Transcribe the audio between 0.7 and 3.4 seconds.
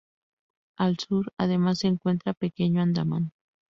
Al sur, además, se encuentra Pequeño Andamán.